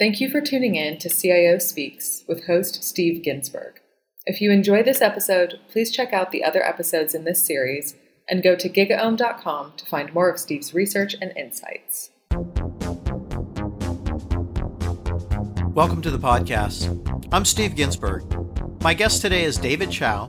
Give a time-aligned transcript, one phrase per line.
[0.00, 3.82] Thank you for tuning in to CIO Speaks with host Steve Ginsberg.
[4.24, 8.42] If you enjoy this episode, please check out the other episodes in this series and
[8.42, 12.08] go to gigaom.com to find more of Steve's research and insights.
[15.74, 17.28] Welcome to the podcast.
[17.30, 18.24] I'm Steve Ginsberg.
[18.82, 20.28] My guest today is David Chou.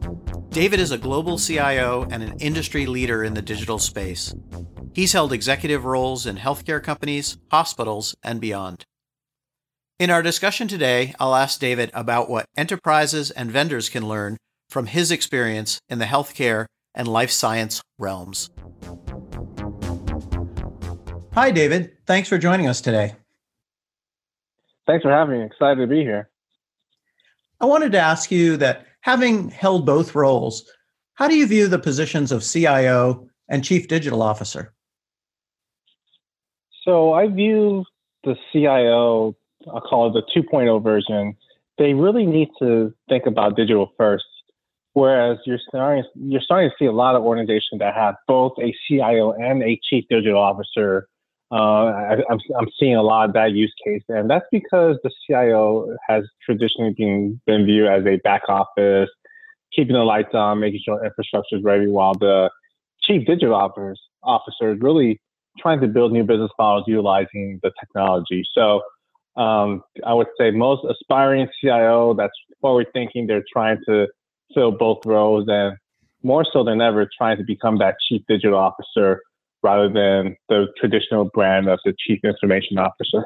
[0.50, 4.36] David is a global CIO and an industry leader in the digital space.
[4.94, 8.86] He's held executive roles in healthcare companies, hospitals, and beyond.
[10.02, 14.38] In our discussion today, I'll ask David about what enterprises and vendors can learn
[14.68, 16.66] from his experience in the healthcare
[16.96, 18.50] and life science realms.
[21.36, 21.92] Hi, David.
[22.08, 23.14] Thanks for joining us today.
[24.88, 25.46] Thanks for having me.
[25.46, 26.32] Excited to be here.
[27.60, 30.68] I wanted to ask you that having held both roles,
[31.14, 34.74] how do you view the positions of CIO and Chief Digital Officer?
[36.86, 37.86] So I view
[38.24, 39.36] the CIO
[39.74, 41.36] I'll call it the 2.0 version,
[41.78, 44.26] they really need to think about digital first.
[44.94, 48.76] Whereas you're starting, you're starting to see a lot of organizations that have both a
[48.88, 51.08] CIO and a chief digital officer.
[51.50, 54.98] Uh, I, am I'm, I'm seeing a lot of that use case, and that's because
[55.04, 59.10] the CIO has traditionally been been viewed as a back office,
[59.74, 62.50] keeping the lights on, making sure infrastructure is ready, while the
[63.02, 65.20] chief digital officer officer is really
[65.60, 68.44] trying to build new business models utilizing the technology.
[68.54, 68.82] So
[69.36, 74.08] um, I would say most aspiring CIO that's forward thinking, they're trying to
[74.54, 75.78] fill both roles and
[76.24, 79.22] more so than ever trying to become that chief digital officer
[79.64, 83.26] rather than the traditional brand of the chief information officer.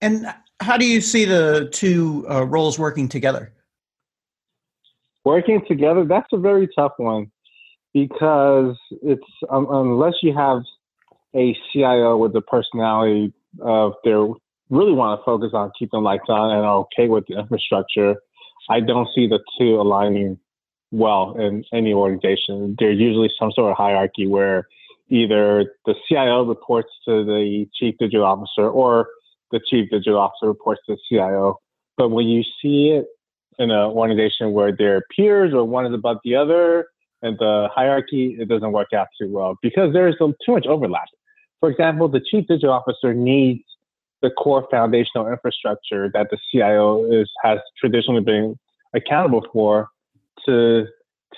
[0.00, 0.26] And
[0.60, 3.52] how do you see the two uh, roles working together?
[5.24, 7.30] Working together, that's a very tough one
[7.92, 10.62] because it's um, unless you have
[11.34, 14.26] a CIO with the personality of their
[14.70, 18.16] really want to focus on keeping lights on and are okay with the infrastructure,
[18.68, 20.38] I don't see the two aligning
[20.90, 22.76] well in any organization.
[22.78, 24.66] There's usually some sort of hierarchy where
[25.08, 29.08] either the CIO reports to the chief digital officer or
[29.52, 31.60] the chief digital officer reports to the CIO.
[31.96, 33.06] But when you see it
[33.58, 36.86] in an organization where their peers or one is above the other
[37.22, 41.08] and the hierarchy, it doesn't work out too well because there's too much overlap.
[41.60, 43.62] For example, the chief digital officer needs
[44.26, 48.58] the core foundational infrastructure that the CIO is has traditionally been
[48.92, 49.88] accountable for
[50.44, 50.86] to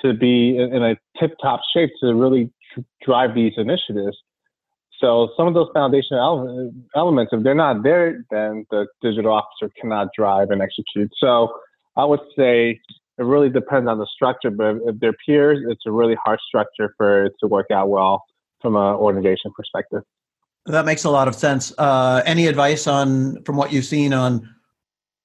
[0.02, 2.50] to be in a tip top shape to really
[3.04, 4.16] drive these initiatives.
[5.00, 10.08] So some of those foundational elements, if they're not there, then the digital officer cannot
[10.16, 11.10] drive and execute.
[11.18, 11.52] So
[11.96, 12.80] I would say
[13.18, 16.94] it really depends on the structure, but if they're peers, it's a really hard structure
[16.96, 18.24] for it to work out well
[18.62, 20.02] from an organization perspective.
[20.68, 21.72] That makes a lot of sense.
[21.78, 24.48] Uh, any advice on, from what you've seen, on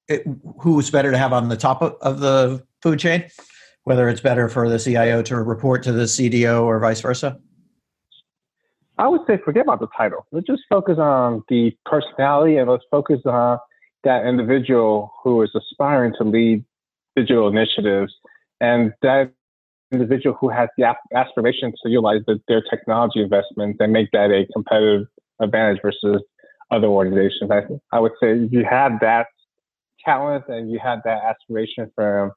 [0.08, 0.24] it,
[0.60, 3.26] who's better to have on the top of, of the food chain?
[3.84, 7.40] Whether it's better for the CIO to report to the CDO or vice versa?
[8.98, 10.26] I would say forget about the title.
[10.32, 13.60] Let's just focus on the personality and let's focus on
[14.04, 16.64] that individual who is aspiring to lead
[17.16, 18.14] digital initiatives
[18.62, 19.34] and that
[19.92, 24.46] individual who has the aspiration to utilize the, their technology investments and make that a
[24.54, 25.08] competitive
[25.42, 26.22] advantage versus
[26.72, 27.52] other organizations.
[27.52, 27.62] I,
[27.92, 29.28] I would say if you had that
[30.04, 32.32] talent and you had that aspiration from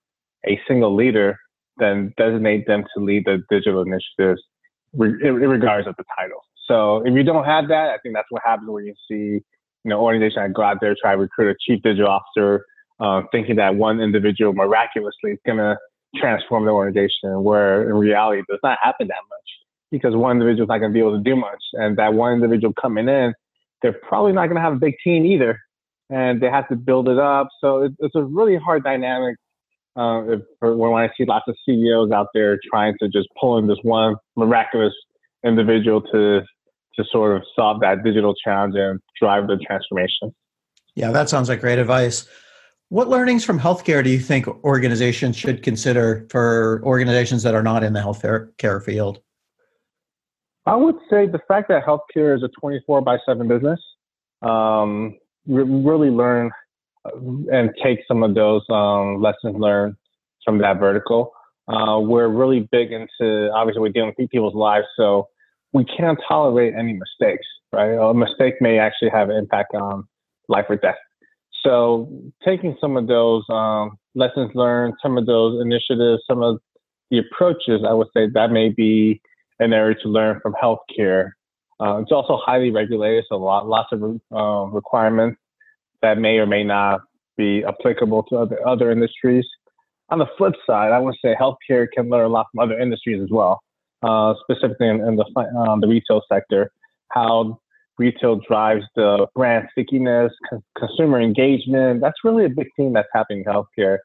[0.46, 1.38] a single leader,
[1.78, 4.42] then designate them to lead the digital initiatives
[4.94, 6.40] regardless of the title.
[6.66, 9.42] So if you don't have that, I think that's what happens when you see, you
[9.84, 12.64] know, organizations that go out there try to recruit a chief digital officer,
[12.98, 15.76] uh, thinking that one individual miraculously is going to
[16.16, 19.48] transform the organization, where in reality it does not happen that much
[19.90, 21.62] because one individual is not going to be able to do much.
[21.74, 23.34] And that one individual coming in,
[23.82, 25.58] they're probably not going to have a big team either.
[26.10, 27.48] And they have to build it up.
[27.60, 29.36] So it, it's a really hard dynamic
[29.96, 33.66] uh, if, when I see lots of CEOs out there trying to just pull in
[33.66, 34.92] this one miraculous
[35.44, 36.42] individual to
[36.96, 40.34] to sort of solve that digital challenge and drive the transformation.
[40.94, 42.26] Yeah, that sounds like great advice.
[42.88, 47.84] What learnings from healthcare do you think organizations should consider for organizations that are not
[47.84, 49.20] in the healthcare field?
[50.66, 53.80] I would say the fact that healthcare is a 24 by 7 business,
[54.42, 55.16] um,
[55.46, 56.50] really learn
[57.04, 57.10] uh,
[57.52, 59.94] and take some of those um, lessons learned
[60.44, 61.32] from that vertical.
[61.68, 65.28] Uh, we're really big into, obviously, we're dealing with people's lives, so
[65.72, 67.94] we can't tolerate any mistakes, right?
[67.94, 70.04] A mistake may actually have an impact on
[70.48, 70.96] life or death.
[71.64, 72.08] So,
[72.44, 76.60] taking some of those um, lessons learned, some of those initiatives, some of
[77.10, 79.20] the approaches, I would say that may be
[79.58, 81.30] an area to learn from healthcare.
[81.80, 84.02] Uh, it's also highly regulated, so lot, lots of
[84.34, 85.38] uh, requirements.
[86.02, 87.00] that may or may not
[87.36, 89.44] be applicable to other, other industries.
[90.08, 93.20] On the flip side, I would say healthcare can learn a lot from other industries
[93.22, 93.60] as well,
[94.02, 95.24] uh, specifically in, in the
[95.58, 96.70] um, the retail sector,
[97.10, 97.58] how
[97.98, 102.00] retail drives the brand stickiness, con- consumer engagement.
[102.00, 103.98] That's really a big theme that's happening in healthcare.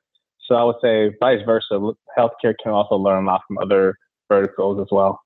[0.48, 3.95] So I would say vice versa, healthcare can also learn a lot from other
[4.27, 5.19] verticals as well.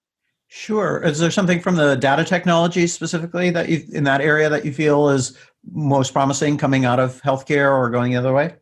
[0.48, 1.02] Sure.
[1.04, 4.72] Is there something from the data technology specifically that you in that area that you
[4.72, 5.38] feel is
[5.72, 8.56] most promising coming out of healthcare or going the other way?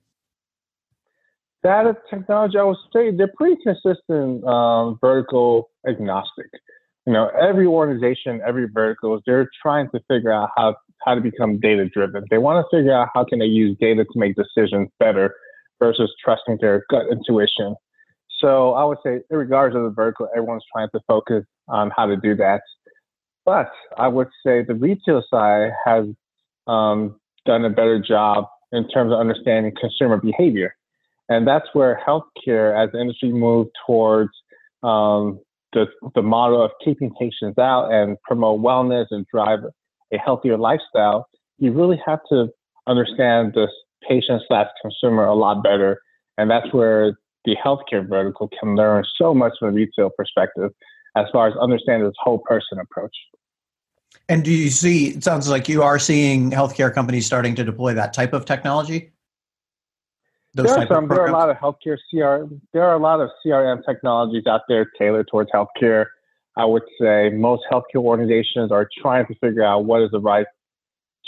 [1.63, 6.49] Data technology, I would say they're pretty consistent, um, vertical agnostic.
[7.05, 10.75] You know, every organization, every vertical, they're trying to figure out how
[11.05, 12.23] how to become data driven.
[12.29, 15.35] They want to figure out how can they use data to make decisions better
[15.79, 17.75] versus trusting their gut intuition.
[18.39, 22.17] So I would say, regardless of the vertical, everyone's trying to focus on how to
[22.17, 22.61] do that.
[23.45, 26.05] But I would say the retail side has
[26.67, 30.75] um, done a better job in terms of understanding consumer behavior.
[31.29, 34.31] And that's where healthcare as an industry moved towards
[34.81, 35.39] um,
[35.73, 39.59] the, the model of keeping patients out and promote wellness and drive
[40.13, 41.27] a healthier lifestyle.
[41.57, 42.49] You really have to
[42.87, 43.67] understand the
[44.07, 46.01] patient slash consumer a lot better.
[46.37, 50.71] And that's where the healthcare vertical can learn so much from a retail perspective
[51.15, 53.15] as far as understanding this whole person approach.
[54.29, 57.93] And do you see, it sounds like you are seeing healthcare companies starting to deploy
[57.93, 59.11] that type of technology?
[60.55, 63.19] Those there are some, there are a lot of healthcare CR, there are a lot
[63.19, 66.05] of CRM technologies out there tailored towards healthcare.
[66.55, 70.45] I would say most healthcare organizations are trying to figure out what is the right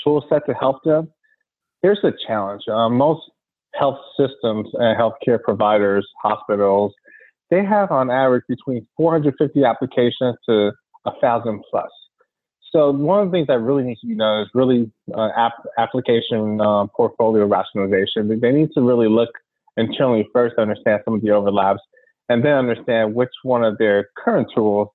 [0.03, 1.11] tool set to help them.
[1.81, 2.63] Here's the challenge.
[2.67, 3.21] Uh, most
[3.73, 6.93] health systems and healthcare providers, hospitals,
[7.49, 10.71] they have on average between 450 applications to
[11.05, 11.89] a thousand plus.
[12.71, 15.53] So one of the things that really needs to be done is really uh, app,
[15.77, 18.39] application uh, portfolio rationalization.
[18.39, 19.29] They need to really look
[19.77, 21.81] internally first understand some of the overlaps,
[22.27, 24.89] and then understand which one of their current tools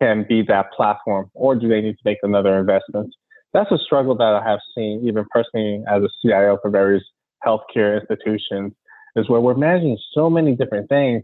[0.00, 3.14] can be that platform, or do they need to make another investment?
[3.52, 7.04] That's a struggle that I have seen, even personally as a CIO for various
[7.46, 8.72] healthcare institutions,
[9.14, 11.22] is where we're managing so many different things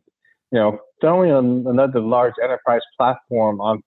[0.51, 1.31] you know, throwing
[1.67, 3.83] another large enterprise platform on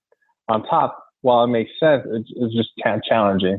[0.48, 3.58] on top, while it makes sense, it's, it's just kind of challenging.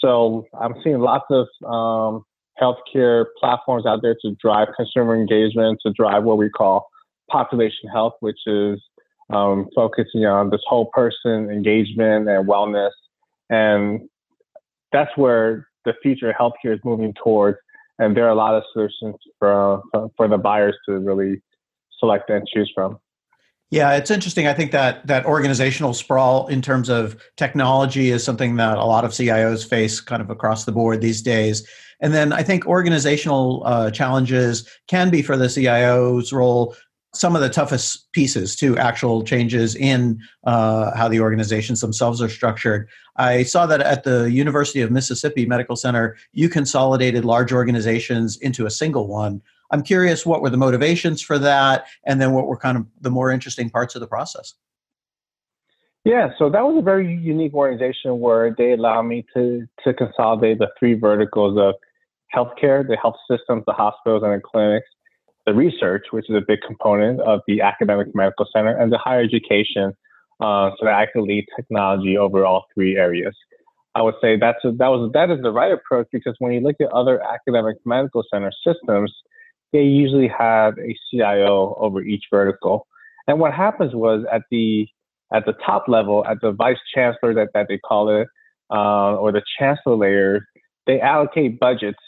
[0.00, 2.24] So I'm seeing lots of um,
[2.60, 6.88] healthcare platforms out there to drive consumer engagement, to drive what we call
[7.30, 8.82] population health, which is
[9.32, 12.90] um, focusing on this whole person engagement and wellness.
[13.48, 14.08] And
[14.92, 17.58] that's where the future of healthcare is moving towards.
[17.98, 19.82] And there are a lot of solutions for,
[20.16, 21.42] for the buyers to really
[22.04, 22.98] select and choose from.
[23.70, 24.46] Yeah, it's interesting.
[24.46, 29.04] I think that that organizational sprawl in terms of technology is something that a lot
[29.04, 31.66] of CIOs face kind of across the board these days.
[32.00, 36.76] And then I think organizational uh, challenges can be for the CIO's role
[37.14, 42.28] some of the toughest pieces to actual changes in uh, how the organizations themselves are
[42.28, 42.88] structured.
[43.16, 48.66] I saw that at the University of Mississippi Medical Center, you consolidated large organizations into
[48.66, 49.40] a single one
[49.70, 53.10] I'm curious what were the motivations for that, and then what were kind of the
[53.10, 54.54] more interesting parts of the process.
[56.04, 60.58] Yeah, so that was a very unique organization where they allowed me to to consolidate
[60.58, 61.74] the three verticals of
[62.34, 64.88] healthcare, the health systems, the hospitals, and the clinics,
[65.46, 69.22] the research, which is a big component of the academic medical center, and the higher
[69.22, 69.94] education,
[70.40, 73.34] uh, so that I could lead technology over all three areas.
[73.94, 76.60] I would say that's a, that was that is the right approach because when you
[76.60, 79.14] look at other academic medical center systems,
[79.74, 82.86] they usually have a CIO over each vertical.
[83.26, 84.86] And what happens was at the
[85.32, 88.28] at the top level, at the vice chancellor that, that they call it,
[88.70, 90.46] uh, or the chancellor layer,
[90.86, 91.98] they allocate budgets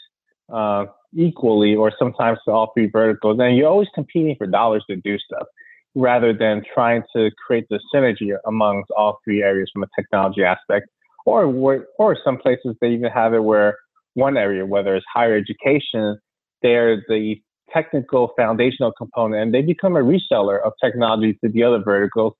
[0.53, 3.37] uh, equally or sometimes to all three verticals.
[3.41, 5.47] And you're always competing for dollars to do stuff
[5.93, 10.87] rather than trying to create the synergy amongst all three areas from a technology aspect.
[11.25, 13.77] Or, or some places they even have it where
[14.13, 16.17] one area, whether it's higher education,
[16.61, 17.35] they're the
[17.73, 22.33] technical foundational component and they become a reseller of technology to the other verticals.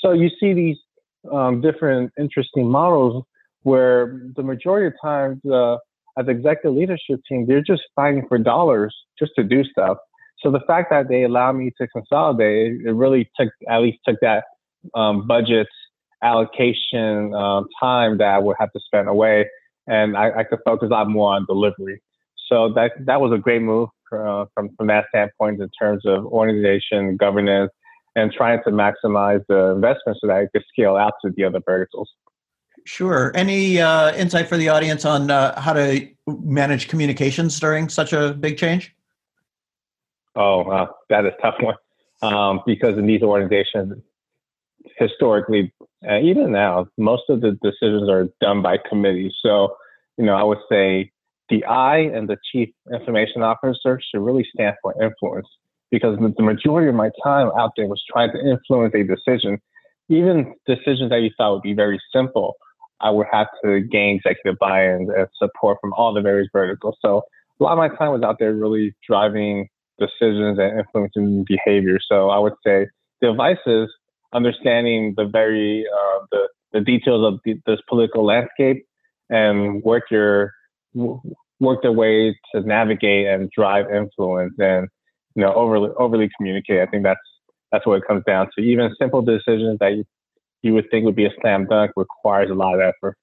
[0.00, 0.76] So you see these
[1.30, 3.24] um, different interesting models
[3.62, 5.76] where the majority of times uh,
[6.18, 9.98] as executive leadership team, they're just fighting for dollars just to do stuff.
[10.42, 14.16] So the fact that they allow me to consolidate, it really took at least took
[14.22, 14.44] that
[14.94, 15.68] um, budget
[16.22, 19.46] allocation um, time that I would have to spend away,
[19.86, 22.00] and I, I could focus a lot more on delivery.
[22.48, 26.26] So that that was a great move uh, from from that standpoint in terms of
[26.26, 27.70] organization, governance,
[28.16, 31.60] and trying to maximize the investment so that it could scale out to the other
[31.64, 32.10] verticals.
[32.86, 33.30] Sure.
[33.34, 38.32] Any uh, insight for the audience on uh, how to manage communications during such a
[38.32, 38.94] big change?
[40.34, 41.74] Oh, uh, that is a tough one
[42.22, 44.02] um, because in these organizations,
[44.98, 45.72] historically,
[46.22, 49.34] even now, most of the decisions are done by committees.
[49.42, 49.76] So,
[50.16, 51.10] you know, I would say
[51.50, 55.48] the I and the chief information officer should really stand for influence
[55.90, 59.58] because the majority of my time out there was trying to influence a decision.
[60.08, 62.54] Even decisions that you thought would be very simple,
[63.00, 66.96] I would have to gain executive buy-in and support from all the various verticals.
[67.04, 67.22] So
[67.58, 71.98] a lot of my time was out there really driving decisions and influencing behavior.
[72.08, 72.86] So I would say
[73.20, 73.88] the advice is
[74.32, 78.84] understanding the very uh, the, the details of the, this political landscape
[79.28, 80.52] and work your
[80.94, 84.88] work their way to navigate and drive influence and
[85.34, 86.80] you know overly overly communicate.
[86.80, 87.20] I think that's
[87.72, 88.62] that's what it comes down to.
[88.62, 90.04] Even simple decisions that you,
[90.62, 93.16] you would think would be a slam dunk requires a lot of effort.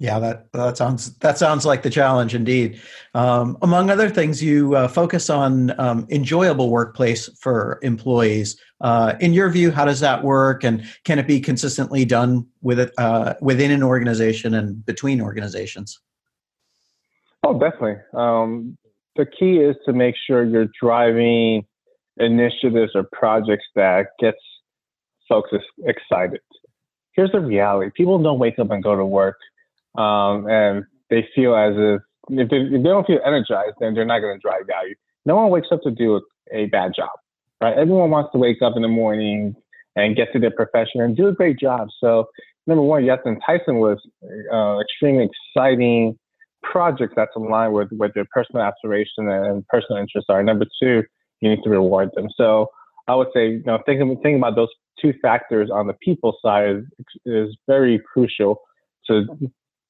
[0.00, 2.80] Yeah, that that sounds that sounds like the challenge indeed.
[3.14, 8.60] Um, among other things, you uh, focus on um, enjoyable workplace for employees.
[8.80, 12.78] Uh, in your view, how does that work, and can it be consistently done with
[12.78, 15.98] it uh, within an organization and between organizations?
[17.44, 17.96] Oh, definitely.
[18.14, 18.76] Um,
[19.16, 21.64] the key is to make sure you're driving
[22.16, 24.38] initiatives or projects that gets
[25.28, 25.50] folks
[25.84, 26.40] excited.
[27.12, 29.36] Here's the reality: people don't wake up and go to work
[29.96, 34.04] um, and they feel as if if they, if they don't feel energized, then they're
[34.04, 34.94] not going to drive value.
[35.24, 36.20] No one wakes up to do
[36.52, 37.10] a, bad job,
[37.60, 37.76] right?
[37.76, 39.56] Everyone wants to wake up in the morning
[39.96, 41.88] and get to their profession and do a great job.
[42.00, 42.26] So,
[42.66, 43.98] number one, you have to entice them with
[44.52, 46.18] uh, extremely exciting
[46.62, 50.42] projects that's aligned with what their personal aspiration and personal interests are.
[50.42, 51.02] Number two,
[51.40, 52.28] you need to reward them.
[52.36, 52.68] So,
[53.06, 54.68] I would say, you know, thinking thinking about those
[55.00, 56.84] two factors on the people side is,
[57.24, 58.60] is very crucial
[59.06, 59.24] to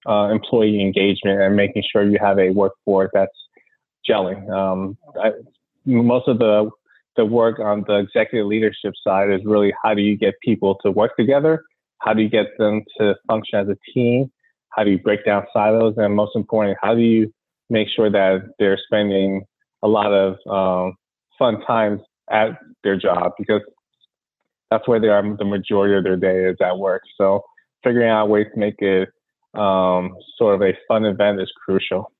[0.08, 3.32] uh, employee engagement and making sure you have a workforce that's
[4.08, 4.48] gelling.
[4.50, 5.32] Um, I,
[5.84, 6.70] most of the
[7.16, 10.90] the work on the executive leadership side is really how do you get people to
[10.90, 11.64] work together?
[11.98, 14.30] How do you get them to function as a team?
[14.70, 15.94] How do you break down silos?
[15.96, 17.32] And most importantly, how do you
[17.70, 19.42] make sure that they're spending
[19.82, 20.94] a lot of um,
[21.38, 23.62] fun times at their job because
[24.70, 27.02] that's where they are the majority of their day is at work.
[27.16, 27.42] So
[27.82, 29.08] figuring out ways to make it
[29.54, 32.12] um, sort of a fun event is crucial.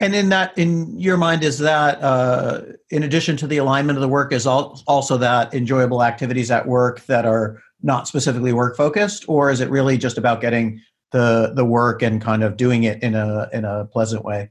[0.00, 4.00] And in that, in your mind, is that uh, in addition to the alignment of
[4.00, 9.24] the work, is also that enjoyable activities at work that are not specifically work focused,
[9.28, 10.80] or is it really just about getting
[11.12, 14.50] the the work and kind of doing it in a in a pleasant way?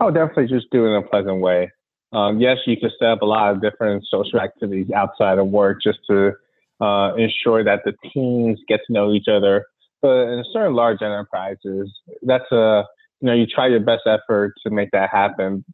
[0.00, 1.70] Oh, definitely just doing it in a pleasant way.
[2.12, 5.82] Um, yes, you can set up a lot of different social activities outside of work
[5.82, 6.32] just to
[6.80, 9.64] uh, ensure that the teams get to know each other
[10.04, 11.90] but in certain large enterprises,
[12.20, 12.84] that's a
[13.22, 15.64] you know you try your best effort to make that happen.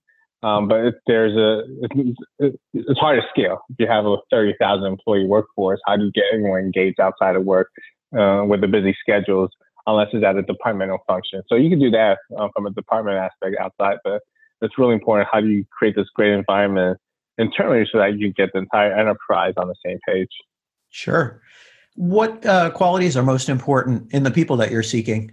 [0.45, 1.65] Um, but if there's a
[2.39, 3.61] it's, it's hard to scale.
[3.71, 7.35] If you have a thirty thousand employee workforce, how do you get everyone engaged outside
[7.35, 7.71] of work
[8.19, 9.51] uh, with the busy schedules?
[9.87, 13.17] Unless it's at a departmental function, so you can do that uh, from a department
[13.17, 13.97] aspect outside.
[14.05, 14.21] But
[14.61, 15.29] it's really important.
[15.33, 16.99] How do you create this great environment
[17.39, 20.29] internally so that you get the entire enterprise on the same page?
[20.91, 21.41] Sure.
[21.97, 25.33] What uh, qualities are most important in the people that you're seeking?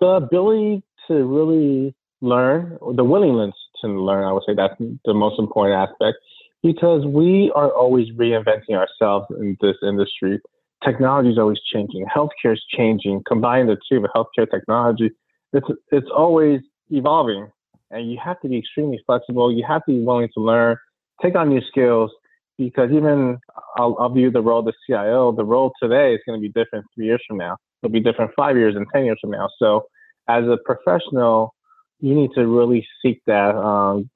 [0.00, 4.74] The ability to really learn, the willingness to learn, I would say that's
[5.04, 6.18] the most important aspect
[6.62, 10.40] because we are always reinventing ourselves in this industry.
[10.84, 12.06] Technology is always changing.
[12.06, 13.22] Healthcare is changing.
[13.26, 15.10] Combine the two, the healthcare technology,
[15.52, 16.60] it's it's always
[16.90, 17.48] evolving,
[17.90, 19.52] and you have to be extremely flexible.
[19.52, 20.76] You have to be willing to learn,
[21.22, 22.10] take on new skills,
[22.58, 23.38] because even
[23.76, 26.52] I'll, I'll view the role of the CIO, the role today is going to be
[26.52, 27.56] different three years from now.
[27.82, 29.48] It'll be different five years and 10 years from now.
[29.58, 29.86] So
[30.28, 31.54] as a professional,
[32.00, 34.10] you need to really seek that um,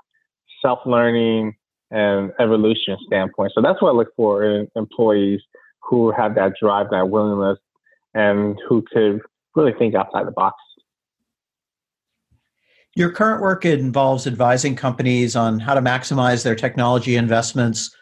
[0.60, 1.54] self-learning
[1.92, 3.52] and evolution standpoint.
[3.54, 5.40] So that's what I look for in employees
[5.82, 7.58] who have that drive, that willingness,
[8.14, 9.20] and who could
[9.54, 10.56] really think outside the box.
[12.94, 17.94] Your current work involves advising companies on how to maximize their technology investments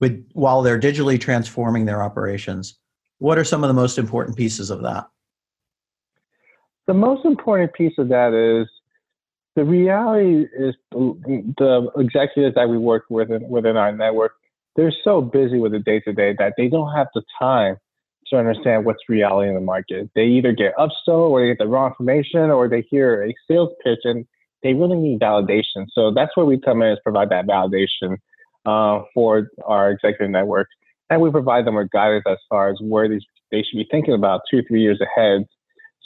[0.00, 2.78] with while they're digitally transforming their operations.
[3.18, 5.06] What are some of the most important pieces of that?
[6.86, 8.68] The most important piece of that is
[9.56, 14.32] the reality is the executives that we work with within our network,
[14.76, 17.76] they're so busy with the day to day that they don't have the time
[18.28, 20.10] to understand what's reality in the market.
[20.14, 23.70] They either get upsold or they get the wrong information or they hear a sales
[23.82, 24.26] pitch and
[24.62, 25.86] they really need validation.
[25.92, 28.18] So that's where we come in is provide that validation
[28.66, 30.68] uh, for our executive network.
[31.08, 34.12] And we provide them with guidance as far as where these they should be thinking
[34.12, 35.46] about two, three years ahead.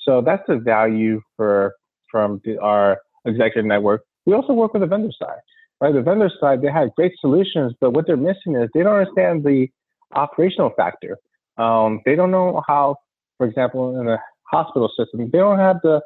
[0.05, 1.75] So that's the value for
[2.11, 4.03] from the, our executive network.
[4.27, 5.41] We also work with the vendor side,
[5.81, 5.93] right?
[5.95, 9.45] The vendor side, they have great solutions, but what they're missing is they don't understand
[9.45, 9.69] the
[10.13, 11.19] operational factor.
[11.57, 12.97] Um, they don't know how,
[13.39, 14.19] for example, in a
[14.51, 16.01] hospital system, they don't have the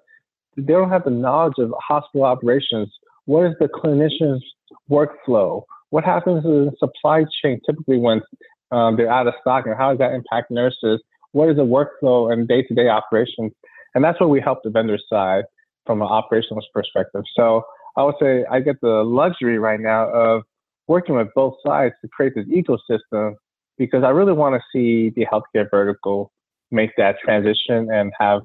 [0.57, 2.89] they don't have the knowledge of hospital operations.
[3.25, 4.45] What is the clinician's
[4.89, 5.65] workflow?
[5.91, 8.23] What happens in the supply chain typically when
[8.71, 11.03] um, they're out of stock, and how does that impact nurses?
[11.33, 13.53] What is the workflow and day-to-day operations?
[13.95, 15.45] And that's what we help the vendor side
[15.87, 17.23] from an operational perspective.
[17.37, 17.63] So
[17.97, 20.43] I would say I get the luxury right now of
[20.89, 23.35] working with both sides to create this ecosystem
[23.79, 26.33] because I really want to see the healthcare vertical
[26.71, 28.43] make that transition and have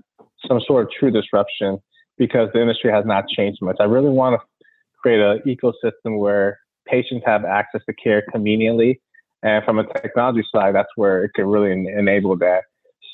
[0.47, 1.79] some sort of true disruption
[2.17, 3.77] because the industry has not changed much.
[3.79, 4.65] I really want to
[5.01, 9.01] create an ecosystem where patients have access to care conveniently.
[9.41, 12.63] And from a technology side, that's where it could really enable that.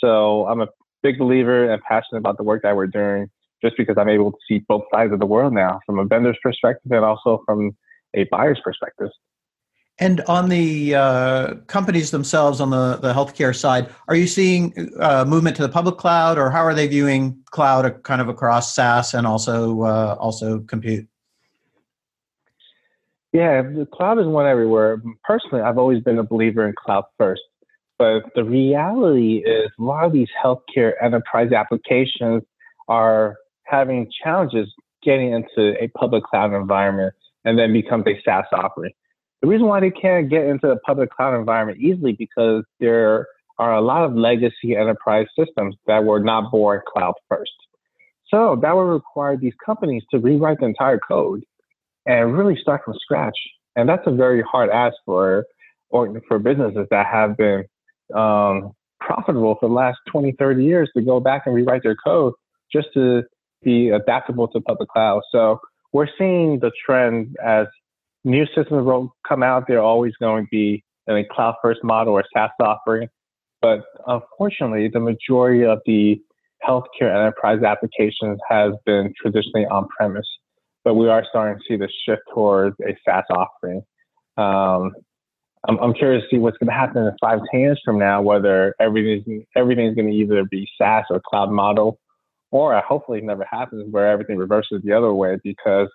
[0.01, 0.67] So I'm a
[1.03, 3.29] big believer and passionate about the work that we're doing
[3.65, 6.38] just because I'm able to see both sides of the world now from a vendor's
[6.43, 7.75] perspective and also from
[8.13, 9.10] a buyer's perspective.
[9.98, 15.24] And on the uh, companies themselves, on the, the healthcare side, are you seeing uh,
[15.25, 19.13] movement to the public cloud, or how are they viewing cloud kind of across SaaS
[19.13, 21.07] and also uh, also compute?
[23.31, 25.01] Yeah, the cloud is one everywhere.
[25.24, 27.43] Personally, I've always been a believer in cloud first,
[27.98, 32.43] but the reality is a lot of these healthcare enterprise applications
[32.89, 38.91] are having challenges getting into a public cloud environment and then becomes a SaaS offering.
[39.41, 43.27] The reason why they can't get into the public cloud environment easily because there
[43.60, 47.51] are a lot of legacy enterprise systems that were not born cloud first.
[48.27, 51.43] So that would require these companies to rewrite the entire code
[52.05, 53.38] and really start from scratch.
[53.75, 55.45] And that's a very hard ask for
[55.89, 57.65] or for businesses that have been
[58.15, 62.34] um, profitable for the last 20, 30 years to go back and rewrite their code
[62.72, 63.24] just to
[63.65, 65.24] be adaptable to public cloud.
[65.31, 65.60] So
[65.91, 67.67] we're seeing the trend as
[68.23, 69.65] new systems will come out.
[69.67, 73.10] They're always going to be in a cloud first model or SaaS offering.
[73.62, 76.21] But unfortunately, the majority of the
[76.67, 80.28] healthcare enterprise applications has been traditionally on premise.
[80.84, 83.82] But we are starting to see the shift towards a SaaS offering.
[84.38, 84.91] Um,
[85.67, 88.75] I'm, curious to see what's going to happen in five, ten years from now, whether
[88.80, 91.97] everything's, everything's going to either be SaaS or cloud model
[92.56, 95.89] or hopefully it never happens where everything reverses the other way because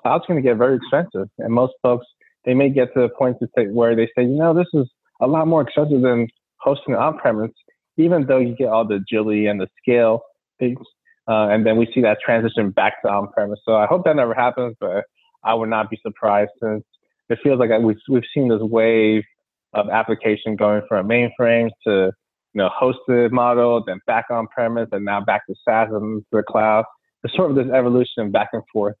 [0.00, 1.28] cloud's going to get very expensive.
[1.38, 2.06] And most folks,
[2.44, 4.88] they may get to the point to say, where they say, you know, this is
[5.20, 7.50] a lot more expensive than hosting on premise,
[7.96, 10.20] even though you get all the agility and the scale
[10.60, 10.78] things.
[11.26, 13.58] Uh, and then we see that transition back to on premise.
[13.64, 15.02] So I hope that never happens, but
[15.42, 16.84] I would not be surprised since
[17.28, 19.24] it feels like we've, we've seen this wave
[19.72, 22.12] of application going from mainframes to
[22.54, 26.42] you know, hosted model, then back on premise, and now back to SaaS and the
[26.42, 26.84] cloud.
[27.24, 28.94] It's sort of this evolution back and forth.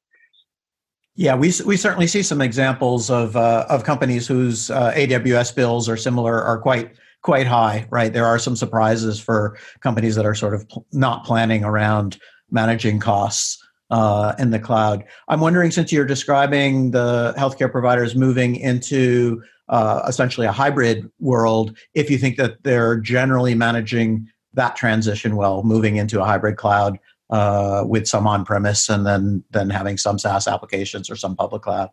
[1.16, 5.88] Yeah, we we certainly see some examples of uh, of companies whose uh, AWS bills
[5.88, 7.86] are similar are quite quite high.
[7.90, 12.18] Right, there are some surprises for companies that are sort of pl- not planning around
[12.50, 15.04] managing costs uh, in the cloud.
[15.28, 21.76] I'm wondering, since you're describing the healthcare providers moving into uh, essentially a hybrid world
[21.94, 26.98] if you think that they're generally managing that transition well, moving into a hybrid cloud
[27.30, 31.90] uh, with some on-premise and then then having some SaaS applications or some public cloud.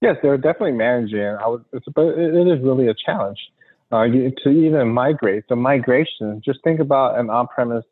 [0.00, 1.20] Yes, they're definitely managing.
[1.20, 1.64] I would,
[1.94, 3.38] but it is really a challenge
[3.90, 5.44] uh, to even migrate.
[5.48, 7.84] So migration, just think about an on-premise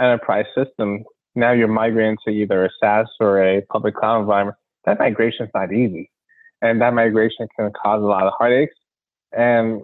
[0.00, 1.04] enterprise system.
[1.34, 4.58] Now you're migrating to either a SaaS or a public cloud environment.
[4.84, 6.10] That migration is not easy
[6.64, 8.74] and that migration can cause a lot of heartaches.
[9.36, 9.82] And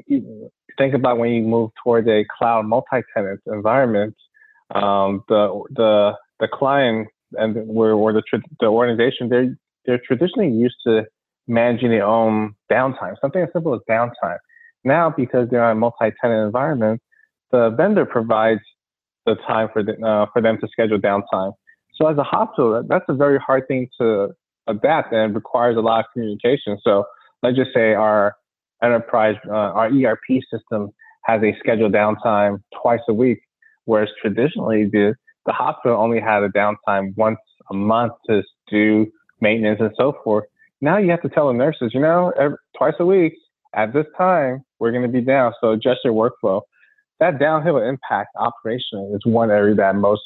[0.79, 4.15] think about when you move towards a cloud multi-tenant environment,
[4.75, 5.43] um, the
[5.81, 8.23] the the client and or, the
[8.61, 11.05] the organization they're they're traditionally used to
[11.47, 14.39] managing their own downtime, something as simple as downtime.
[14.85, 17.03] Now, because they're on a multi-tenant environment,
[17.51, 18.61] the vendor provides
[19.27, 21.53] the time for the, uh, for them to schedule downtime.
[21.97, 24.31] So as a hospital, that's a very hard thing to
[24.67, 26.79] adapt then requires a lot of communication.
[26.83, 27.05] So
[27.43, 28.37] let's just say our
[28.83, 30.91] enterprise, uh, our ERP system
[31.25, 33.41] has a scheduled downtime twice a week,
[33.85, 35.15] whereas traditionally the,
[35.47, 37.39] the hospital only had a downtime once
[37.71, 39.07] a month to do
[39.41, 40.45] maintenance and so forth.
[40.81, 43.35] Now you have to tell the nurses, you know, every, twice a week
[43.75, 45.53] at this time, we're going to be down.
[45.61, 46.63] So adjust your workflow.
[47.21, 50.23] That downhill impact operationally is one area that most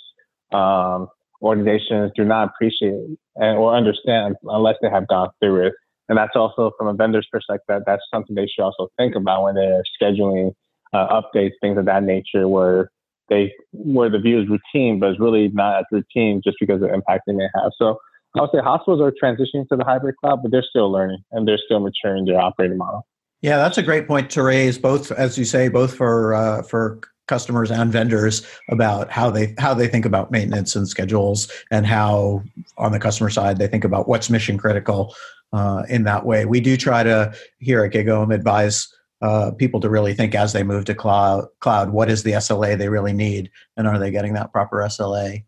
[0.52, 1.08] um,
[1.44, 5.74] organizations do not appreciate or understand unless they have gone through it.
[6.08, 9.54] And that's also from a vendor's perspective, that's something they should also think about when
[9.54, 10.52] they're scheduling
[10.92, 12.90] uh, updates, things of that nature, where
[13.28, 16.88] they where the view is routine, but it's really not as routine just because of
[16.88, 17.72] the impact they may have.
[17.78, 17.98] So
[18.36, 21.48] I would say hospitals are transitioning to the hybrid cloud, but they're still learning and
[21.48, 23.06] they're still maturing their operating model.
[23.40, 27.00] Yeah, that's a great point to raise, both as you say, both for uh, for
[27.26, 32.42] customers and vendors about how they how they think about maintenance and schedules, and how
[32.78, 35.14] on the customer side they think about what's mission critical.
[35.52, 39.88] Uh, in that way, we do try to here at GigaOM advise uh, people to
[39.88, 41.46] really think as they move to cloud.
[41.60, 45.44] Cloud, what is the SLA they really need, and are they getting that proper SLA?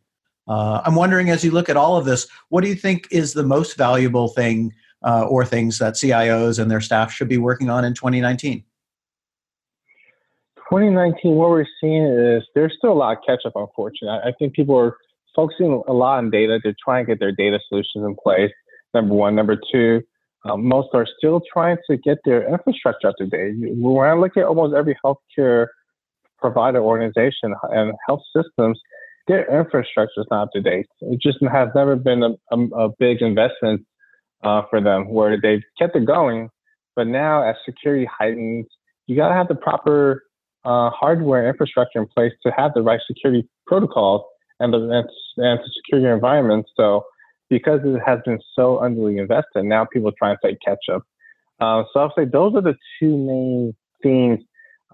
[0.48, 3.32] Uh, I'm wondering, as you look at all of this, what do you think is
[3.32, 4.72] the most valuable thing
[5.04, 8.64] uh, or things that CIOs and their staff should be working on in 2019?
[10.70, 14.18] 2019, what we're seeing is there's still a lot of catch up, unfortunately.
[14.24, 14.96] I think people are
[15.34, 16.58] focusing a lot on data.
[16.62, 18.50] They're trying to get their data solutions in place.
[18.94, 19.34] Number one.
[19.34, 20.02] Number two,
[20.44, 23.54] um, most are still trying to get their infrastructure up to date.
[23.58, 25.66] When I look at almost every healthcare
[26.38, 28.80] provider organization and health systems,
[29.28, 30.86] their infrastructure is not up to date.
[31.00, 33.84] It just has never been a, a, a big investment
[34.44, 36.48] uh, for them where they've kept it going.
[36.94, 38.66] But now, as security heightens,
[39.06, 40.22] you got to have the proper
[40.66, 44.22] uh, hardware infrastructure in place to have the right security protocols
[44.60, 45.04] and, the,
[45.38, 46.66] and, to secure your environment.
[46.76, 47.04] So,
[47.48, 51.02] because it has been so underly invested, now people are trying to play catch up.
[51.60, 54.40] Uh, so, I'll say those are the two main themes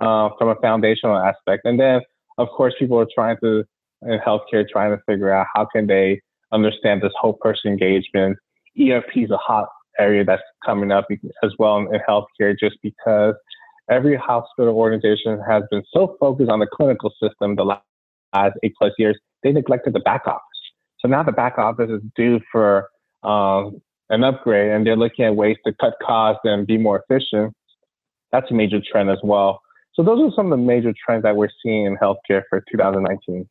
[0.01, 1.63] uh, from a foundational aspect.
[1.65, 2.03] And then,
[2.39, 3.65] of course, people are trying to
[4.03, 6.21] in healthcare trying to figure out how can they
[6.53, 8.37] understand this whole person engagement.
[8.81, 11.07] ERP is a hot area that's coming up
[11.43, 13.35] as well in healthcare just because
[13.91, 18.93] every hospital organization has been so focused on the clinical system the last eight plus
[18.99, 20.43] years, they neglected the back office.
[21.01, 22.89] So now the back office is due for
[23.23, 27.55] um, an upgrade and they're looking at ways to cut costs and be more efficient.
[28.31, 29.61] That's a major trend as well.
[29.95, 33.49] So those are some of the major trends that we're seeing in healthcare for 2019.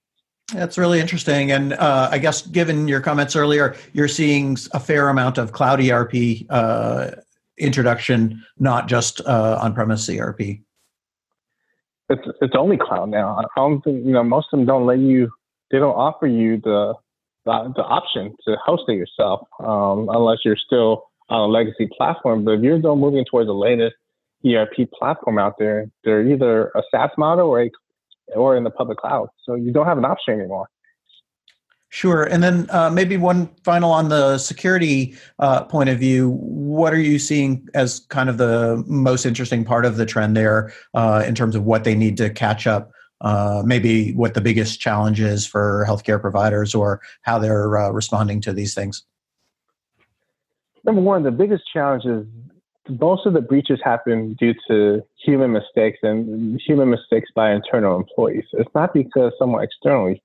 [0.54, 1.52] That's really interesting.
[1.52, 5.80] And uh, I guess, given your comments earlier, you're seeing a fair amount of cloud
[5.80, 6.14] ERP
[6.50, 7.12] uh,
[7.58, 10.42] introduction, not just uh, on-premise ERP.
[12.10, 13.38] It's it's only cloud now.
[13.38, 15.32] I don't think you know most of them don't let you.
[15.72, 16.94] They don't offer you the
[17.46, 22.44] the, the option to host it yourself um, unless you're still on a legacy platform.
[22.44, 23.96] But if you're still moving towards the latest
[24.46, 27.72] ERP platform out there, they're either a SaaS model or a
[28.36, 29.30] or in the public cloud.
[29.46, 30.68] So you don't have an option anymore.
[31.94, 32.24] Sure.
[32.24, 36.30] And then uh, maybe one final on the security uh, point of view.
[36.30, 40.72] What are you seeing as kind of the most interesting part of the trend there
[40.94, 42.92] uh, in terms of what they need to catch up?
[43.20, 48.40] Uh, maybe what the biggest challenge is for healthcare providers or how they're uh, responding
[48.42, 49.04] to these things?
[50.86, 52.26] Number one, the biggest challenge is
[53.02, 58.46] most of the breaches happen due to human mistakes and human mistakes by internal employees.
[58.54, 60.24] It's not because someone externally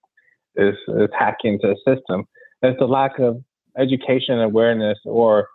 [0.56, 2.24] is, is hacking into a system.
[2.62, 3.42] It's the lack of
[3.78, 5.48] education and awareness, or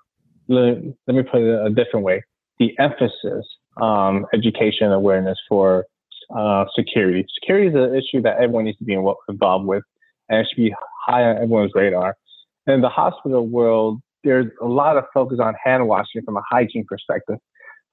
[0.47, 2.23] let, let me put it a different way:
[2.59, 3.45] the emphasis
[3.77, 5.85] on education and awareness for
[6.35, 7.25] uh, security.
[7.33, 8.97] Security is an issue that everyone needs to be
[9.29, 9.83] involved with,
[10.29, 10.73] and it should be
[11.05, 12.15] high on everyone's radar.
[12.67, 16.85] In the hospital world, there's a lot of focus on hand washing from a hygiene
[16.87, 17.37] perspective.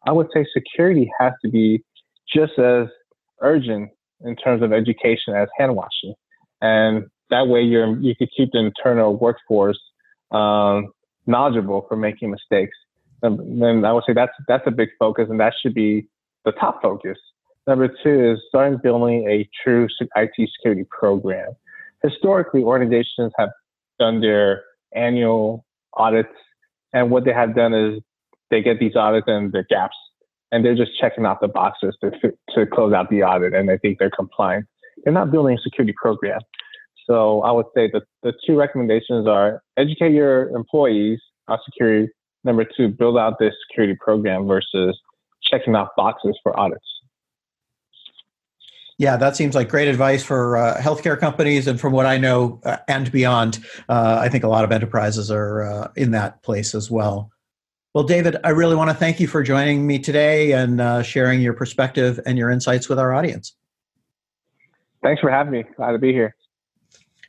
[0.07, 1.83] I would say security has to be
[2.33, 2.87] just as
[3.41, 3.91] urgent
[4.21, 6.15] in terms of education as hand washing,
[6.61, 9.79] and that way you're you could keep the internal workforce
[10.31, 10.93] um,
[11.27, 12.77] knowledgeable for making mistakes.
[13.23, 16.09] And then I would say that's that's a big focus, and that should be
[16.45, 17.19] the top focus.
[17.67, 21.51] Number two is starting building a true IT security program.
[22.03, 23.51] Historically, organizations have
[23.99, 24.63] done their
[24.95, 26.33] annual audits.
[26.93, 28.01] And what they have done is
[28.51, 29.97] they get these audits and the gaps,
[30.51, 32.11] and they're just checking off the boxes to,
[32.55, 34.67] to close out the audit, and they think they're compliant.
[35.05, 36.41] They're not building a security program.
[37.09, 42.13] So I would say that the two recommendations are educate your employees on security.
[42.45, 44.99] Number two, build out this security program versus
[45.43, 46.85] checking off boxes for audits.
[48.99, 52.61] Yeah, that seems like great advice for uh, healthcare companies, and from what I know
[52.65, 56.75] uh, and beyond, uh, I think a lot of enterprises are uh, in that place
[56.75, 57.31] as well.
[57.95, 61.41] Well, David, I really want to thank you for joining me today and uh, sharing
[61.41, 63.55] your perspective and your insights with our audience.
[65.03, 65.65] Thanks for having me.
[65.77, 66.35] Glad to be here.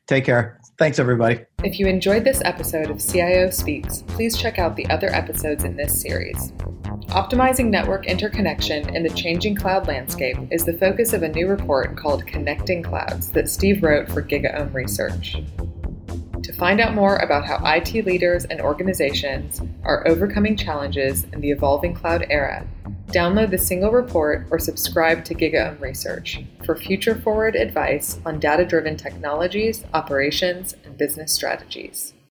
[0.07, 0.59] Take care.
[0.79, 1.41] Thanks, everybody.
[1.63, 5.75] If you enjoyed this episode of CIO Speaks, please check out the other episodes in
[5.75, 6.51] this series.
[7.09, 11.97] Optimizing network interconnection in the changing cloud landscape is the focus of a new report
[11.97, 15.35] called Connecting Clouds that Steve wrote for GigaOM Research.
[16.43, 21.51] To find out more about how IT leaders and organizations are overcoming challenges in the
[21.51, 22.65] evolving cloud era,
[23.09, 28.63] Download the single report or subscribe to GigaOM Research for future forward advice on data
[28.63, 32.13] driven technologies, operations, and business strategies.